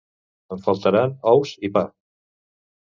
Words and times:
Em 0.55 0.63
faltaran 0.69 1.15
ous 1.35 1.55
i 1.71 1.75
pa 1.79 1.87